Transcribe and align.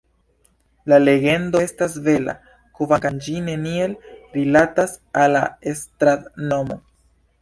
La 0.91 0.97
legendo 1.01 1.59
estas 1.65 1.97
bela, 2.07 2.33
kvankam 2.79 3.19
ĝi 3.27 3.35
neniel 3.49 3.93
rilatas 4.39 4.97
al 5.25 5.37
la 5.39 5.43
strat-nomo. 5.83 6.81